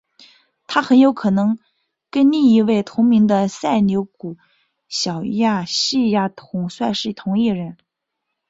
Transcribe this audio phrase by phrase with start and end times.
[0.65, 1.59] 他很有可能
[2.09, 4.35] 跟另一位同名的塞琉古
[4.89, 7.77] 小亚细亚统帅是同一人。